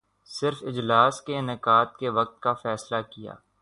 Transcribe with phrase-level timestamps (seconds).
[0.29, 3.33] صرف اجلاس کے انعقاد کے وقت کا فیصلہ کیا